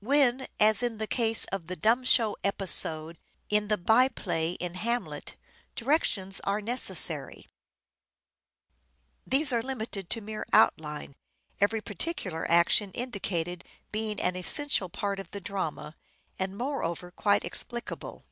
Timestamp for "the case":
0.98-1.46